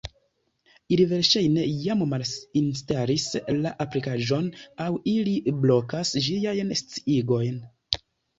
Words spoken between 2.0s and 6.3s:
malinstalis la aplikaĵon, aŭ ili blokas